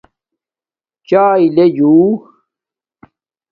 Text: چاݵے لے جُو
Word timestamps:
چاݵے 1.07 1.47
لے 1.55 1.65
جُو 1.75 1.91